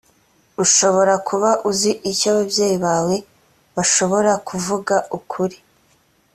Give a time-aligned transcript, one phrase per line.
[0.63, 3.15] ushobora kuba uzi icyo ababyeyi bawe
[3.75, 5.57] bashobora kuvuga ukuri